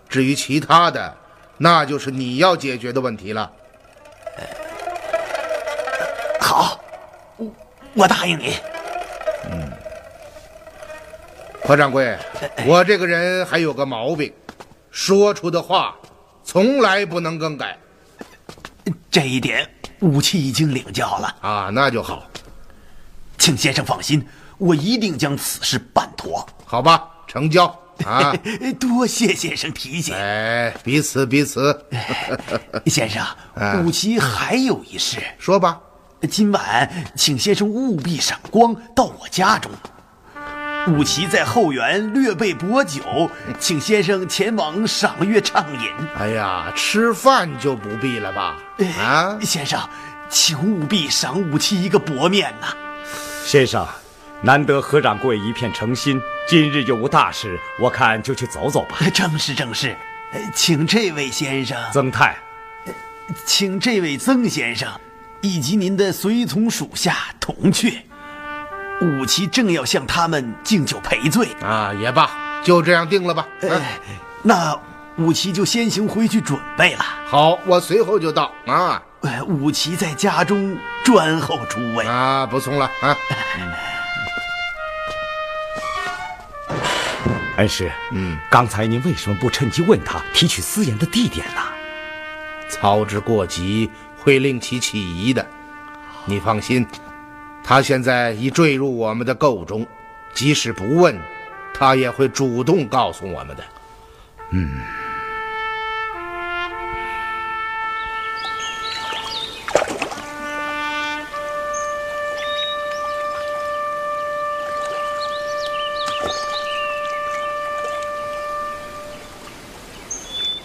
[0.08, 1.16] 至于其他的，
[1.58, 3.50] 那就是你要解决的问题了。
[6.40, 6.80] 好，
[7.94, 8.56] 我我答应你。
[9.50, 9.72] 嗯
[11.66, 12.14] 何掌柜，
[12.66, 14.30] 我这个人还有个毛病，
[14.90, 15.96] 说出的话
[16.42, 17.78] 从来不能更改。
[19.10, 19.66] 这一点
[20.00, 22.22] 武器已经领教了啊，那就好。
[23.38, 24.22] 请先生放心，
[24.58, 26.46] 我一定将此事办妥。
[26.66, 27.66] 好吧，成交
[28.04, 28.36] 啊！
[28.78, 30.14] 多谢先生提醒。
[30.14, 31.86] 哎，彼此彼此。
[32.84, 33.24] 先生，
[33.82, 35.80] 武器还有一事，说吧。
[36.26, 39.70] 今晚请先生务必赏光到我家中。
[40.88, 45.90] 武奇在后园略备薄酒，请先生前往赏月畅饮。
[46.18, 48.58] 哎呀，吃饭就不必了吧？
[49.00, 49.80] 啊，先生，
[50.28, 52.76] 请务必赏武奇一个薄面呐。
[53.46, 53.86] 先生，
[54.42, 58.98] 难得何掌柜一片诚心，今日又无大事，我看就去走走吧。
[59.14, 59.96] 正是正是，
[60.54, 62.36] 请这位先生曾太，
[63.46, 64.92] 请这位曾先生，
[65.44, 68.02] 以及您的随从属下同去。
[69.02, 72.30] 武奇正要向他们敬酒赔罪啊，也罢，
[72.64, 73.46] 就这样定了吧。
[73.60, 74.00] 哎，
[74.42, 74.74] 那
[75.18, 77.04] 武奇就先行回去准备了。
[77.26, 79.02] 好，我随后就到啊。
[79.22, 83.16] 哎，武奇在家中专候诸位啊，不送了啊。
[87.58, 91.60] 恩师，嗯，刚才您为什么不趁机问他提取私盐的地点呢？
[92.68, 93.90] 操之过急
[94.24, 95.46] 会令其起疑的。
[96.24, 96.84] 你放心。
[97.62, 99.86] 他现在已坠入我们的构中，
[100.34, 101.18] 即使不问，
[101.72, 103.64] 他也会主动告诉我们的。
[104.50, 104.80] 嗯。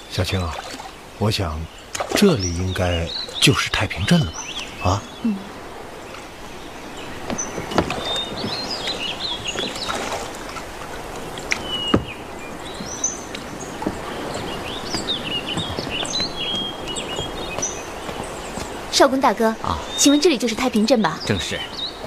[0.09, 0.53] 小青啊，
[1.17, 1.57] 我想
[2.15, 3.07] 这里应该
[3.39, 4.89] 就是太平镇了吧？
[4.89, 5.01] 啊？
[5.23, 5.35] 嗯。
[18.91, 21.17] 少公大哥啊，请问这里就是太平镇吧？
[21.25, 21.57] 正是。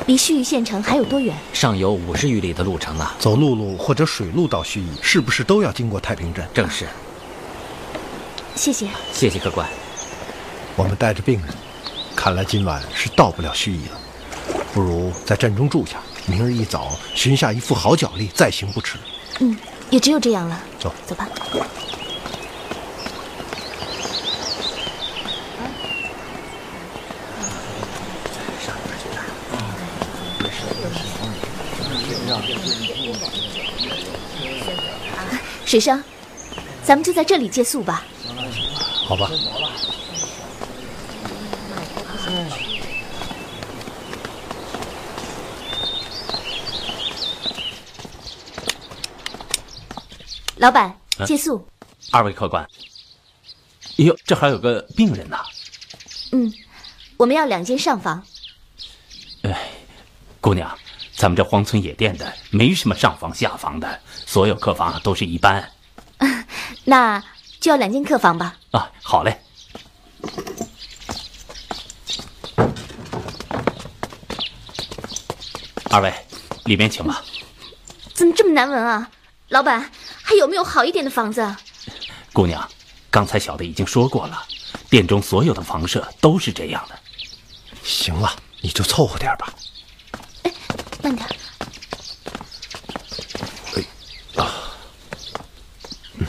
[0.07, 1.35] 离盱眙县城还有多远？
[1.55, 3.11] 上游五十余里的路程呢。
[3.19, 6.47] 走陆路或者水路到盱眙，是不是都要经过太平镇？
[6.53, 6.87] 正是。
[8.55, 8.89] 谢谢。
[9.13, 9.67] 谢谢客官。
[10.75, 11.55] 我们带着病人，
[12.17, 14.01] 看来今晚是到不了盱眙了。
[14.73, 18.97] 不如在镇中住下，明日一早寻下一副好脚力再行不迟。
[19.41, 19.57] 嗯，
[19.91, 20.59] 也只有这样了。
[20.81, 21.29] 走，走吧。
[35.67, 36.03] 水生，
[36.83, 38.05] 咱们就在这里借宿吧。
[39.07, 39.31] 好吧。
[50.63, 50.97] 老板，
[51.27, 51.67] 借宿。
[52.13, 52.63] 二位客官。
[53.99, 55.37] 哎呦，这还有个病人呢。
[56.31, 56.53] 嗯，
[57.17, 58.25] 我们要两间上房。
[59.43, 59.71] 哎，
[60.41, 60.73] 姑娘。
[61.17, 65.69] 咱们这荒村野店的，没什么上房下房的，所有客房都是一般。
[66.87, 67.21] 那
[67.61, 68.57] 就要两间客房吧。
[68.71, 69.37] 啊，好嘞。
[75.91, 76.15] 二位，
[76.67, 77.21] 里面请吧。
[78.15, 79.11] 怎么这么难闻啊？
[79.49, 79.91] 老板，
[80.23, 81.55] 还有没有好一点的房子？
[82.33, 82.67] 姑娘，
[83.11, 84.43] 刚才小的已经说过了，
[84.89, 86.99] 店中所有的房舍都是这样的。
[87.83, 89.53] 行了，你就凑合点吧。
[91.03, 91.29] 慢点。
[93.75, 93.85] 哎，
[94.41, 94.51] 啊，
[96.15, 96.27] 嗯，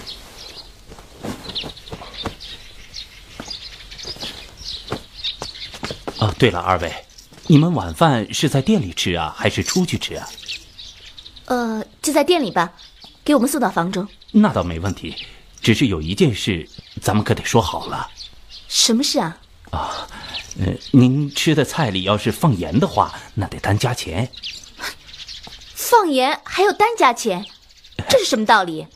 [6.19, 6.91] 哦，对了，二位，
[7.47, 10.27] 你们晚饭是在店里吃啊，还是出去吃啊？
[11.45, 12.73] 呃，就在店里吧，
[13.23, 14.07] 给我们送到房中。
[14.31, 15.15] 那倒没问题，
[15.61, 16.67] 只是有一件事，
[17.01, 18.09] 咱们可得说好了。
[18.67, 19.37] 什么事啊？
[19.71, 20.07] 啊，
[20.59, 24.29] 呃，您吃的菜里要是放盐的话，那得单加钱。
[25.73, 27.45] 放盐还要单加钱，
[28.09, 28.87] 这是什么道理？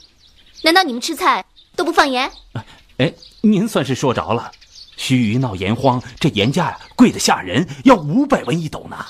[0.63, 2.31] 难道你们吃菜都不放盐？
[2.97, 4.51] 哎，您算是说着了。
[4.97, 9.05] 须臾闹盐荒，这盐价呀贵得吓人，要五百文一斗呢。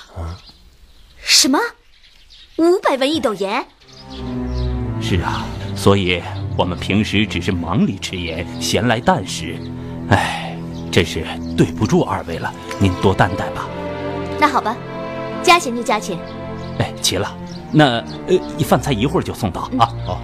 [1.18, 1.57] 什么？
[2.57, 3.65] 五百文一斗盐？
[5.10, 6.22] 是啊，所以
[6.58, 9.55] 我们平时只是忙里吃盐，闲来淡食。
[10.10, 10.53] 哎，
[10.91, 13.70] 真是对不住二位了，您多担待吧。
[14.38, 14.76] 那好吧，
[15.41, 16.20] 加钱就加钱。
[16.80, 17.34] 哎，齐了，
[17.72, 19.88] 那呃，饭菜一会儿就送到啊。
[20.08, 20.20] 哦，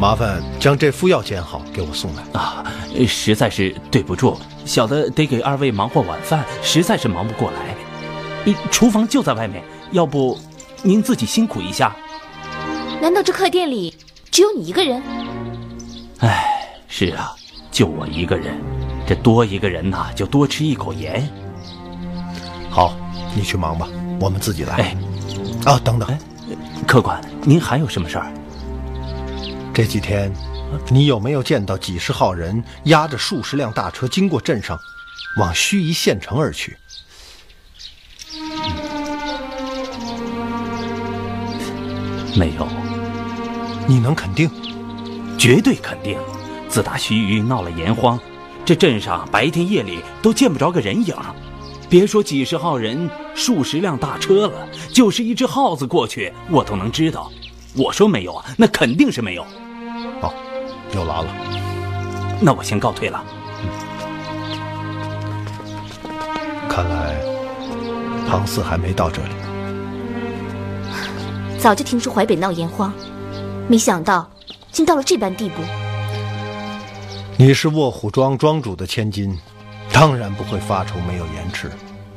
[0.00, 2.64] 麻烦将这副药煎好，给我送来啊。
[3.06, 8.54] 实在是对不住，小的得给二位忙活晚饭，实在是忙不过来。
[8.70, 9.62] 厨房就在外面，
[9.92, 10.40] 要不
[10.82, 11.94] 您自己辛苦一下？
[13.02, 13.94] 难道这客店里
[14.34, 15.00] 只有你一个人？
[16.18, 16.44] 哎，
[16.88, 17.32] 是啊，
[17.70, 18.60] 就我一个人。
[19.06, 21.24] 这多一个人呐，就多吃一口盐。
[22.68, 22.96] 好，
[23.32, 23.88] 你去忙吧，
[24.20, 24.74] 我们自己来。
[24.74, 24.96] 哎，
[25.64, 26.18] 啊，等等，哎
[26.84, 28.34] 客官，您还有什么事儿？
[29.72, 30.32] 这几天，
[30.88, 34.76] 你有没有见到几十号人押着数十辆大车经过镇上，
[35.38, 36.76] 往盱眙县城而去？
[42.36, 42.66] 没有。
[43.86, 44.50] 你能肯定？
[45.38, 46.18] 绝对肯定。
[46.68, 48.18] 自打盱眙闹了盐荒，
[48.64, 51.14] 这镇上白天夜里都见不着个人影。
[51.88, 57.30] 别说几十号人、数十辆大车了，就是一只耗子过去，我都能知道。
[57.76, 59.42] 我说没有啊，那肯定是没有。
[60.22, 60.32] 哦，
[60.94, 61.28] 有劳了。
[62.40, 63.22] 那我先告退了。
[66.68, 67.22] 看来
[68.28, 69.28] 庞四还没到这里。
[71.58, 72.92] 早就听说淮北闹盐荒，
[73.66, 74.30] 没想到
[74.70, 75.62] 竟到了这般地步。
[77.38, 79.38] 你是卧虎庄庄主的千金，
[79.90, 81.70] 当然不会发愁没有盐吃。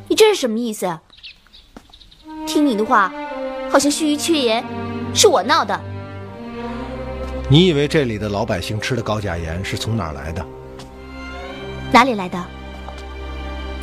[0.10, 0.86] 你这是什么意思？
[0.86, 1.02] 啊？
[2.46, 3.12] 听你的话，
[3.72, 4.64] 好像须臾缺盐
[5.14, 5.80] 是我闹的。
[7.50, 10.46] 你以为这里的老百姓吃的高价盐是从哪儿来的？
[11.94, 12.44] 哪里来的？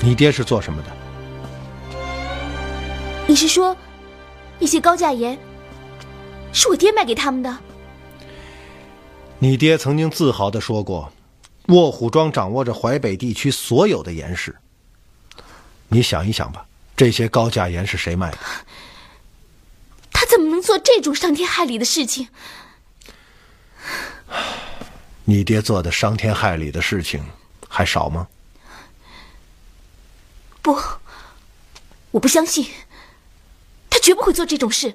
[0.03, 0.89] 你爹是做什么的？
[3.27, 3.75] 你是说，
[4.59, 5.39] 那些高价盐
[6.55, 7.59] 是我爹卖给他们的？
[9.39, 11.13] 你爹曾经自豪的说过。
[11.69, 14.55] 卧虎庄掌握着淮北地区所有的盐市。
[15.89, 18.39] 你想一想吧，这些高价盐是谁卖的？
[20.13, 22.29] 他怎么能做这种伤天害理的事情？
[25.25, 27.25] 你爹做的伤天害理的事情
[27.69, 28.29] 还少吗？
[30.61, 30.79] 不，
[32.11, 32.69] 我不相信，
[33.89, 34.95] 他绝不会做这种事。